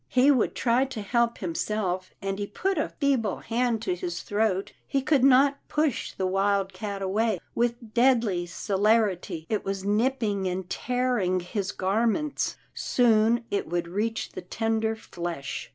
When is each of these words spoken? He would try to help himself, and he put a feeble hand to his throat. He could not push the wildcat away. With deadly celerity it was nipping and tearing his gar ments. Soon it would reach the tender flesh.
He 0.09 0.31
would 0.31 0.55
try 0.55 0.85
to 0.85 1.03
help 1.03 1.37
himself, 1.37 2.09
and 2.23 2.39
he 2.39 2.47
put 2.47 2.79
a 2.79 2.89
feeble 2.99 3.37
hand 3.37 3.83
to 3.83 3.93
his 3.95 4.21
throat. 4.23 4.73
He 4.87 5.03
could 5.03 5.23
not 5.23 5.59
push 5.67 6.13
the 6.13 6.25
wildcat 6.25 7.03
away. 7.03 7.37
With 7.53 7.93
deadly 7.93 8.47
celerity 8.47 9.45
it 9.47 9.63
was 9.63 9.83
nipping 9.83 10.47
and 10.47 10.67
tearing 10.67 11.39
his 11.41 11.71
gar 11.71 12.07
ments. 12.07 12.57
Soon 12.73 13.45
it 13.51 13.67
would 13.69 13.87
reach 13.87 14.31
the 14.31 14.41
tender 14.41 14.95
flesh. 14.95 15.69